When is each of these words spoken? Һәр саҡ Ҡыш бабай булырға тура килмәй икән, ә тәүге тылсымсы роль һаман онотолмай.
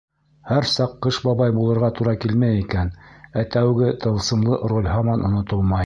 Һәр 0.51 0.67
саҡ 0.69 0.95
Ҡыш 1.05 1.19
бабай 1.25 1.53
булырға 1.59 1.91
тура 2.01 2.15
килмәй 2.25 2.63
икән, 2.63 2.91
ә 3.43 3.47
тәүге 3.57 3.93
тылсымсы 4.07 4.61
роль 4.75 4.93
һаман 4.95 5.29
онотолмай. 5.31 5.79